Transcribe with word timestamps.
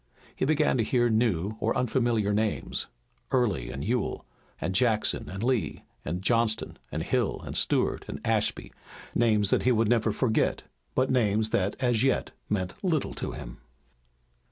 He 0.35 0.45
began 0.45 0.77
to 0.79 0.83
hear 0.83 1.11
new 1.11 1.57
or 1.59 1.77
unfamiliar 1.77 2.33
names, 2.33 2.87
Early, 3.29 3.69
and 3.69 3.85
Ewell, 3.85 4.25
and 4.59 4.73
Jackson, 4.73 5.29
and 5.29 5.43
Lee, 5.43 5.83
and 6.03 6.23
Johnston, 6.23 6.79
and 6.91 7.03
Hill, 7.03 7.39
and 7.45 7.55
Stuart, 7.55 8.05
and 8.07 8.19
Ashby, 8.25 8.73
names 9.13 9.51
that 9.51 9.61
he 9.61 9.71
would 9.71 9.89
never 9.89 10.11
forget, 10.11 10.63
but 10.95 11.11
names 11.11 11.51
that 11.51 11.75
as 11.79 12.01
yet 12.01 12.31
meant 12.49 12.83
little 12.83 13.13
to 13.13 13.33
him. 13.33 13.59